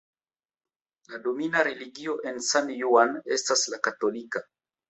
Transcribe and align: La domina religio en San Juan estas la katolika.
La 1.11 1.19
domina 1.27 1.61
religio 1.67 2.17
en 2.31 2.41
San 2.49 2.75
Juan 2.83 3.15
estas 3.39 3.67
la 3.75 3.83
katolika. 3.91 4.47